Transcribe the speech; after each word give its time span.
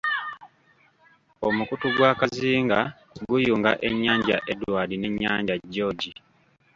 Omukutu 1.47 1.87
gwa 1.95 2.11
Kazinga 2.19 2.79
guyunga 3.27 3.71
ennyanja 3.87 4.37
Edward 4.51 4.91
n'ennyanja 4.97 5.55
George. 5.73 6.11